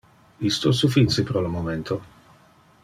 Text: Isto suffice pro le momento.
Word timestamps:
Isto 0.51 0.67
suffice 0.81 1.21
pro 1.29 1.41
le 1.41 1.47
momento. 1.57 2.01